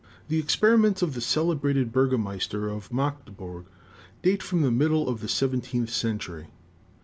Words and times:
The 0.29 0.39
experiments 0.39 1.03
of 1.03 1.13
the 1.13 1.21
celebrated 1.21 1.91
burgomaster 1.91 2.67
of 2.67 2.91
Magdeburg 2.91 3.65
date 4.23 4.41
from 4.41 4.63
the 4.63 4.71
middle 4.71 5.07
of 5.07 5.19
the 5.21 5.27
seventeenth 5.27 5.91
cen 5.91 6.17
tury. 6.17 6.47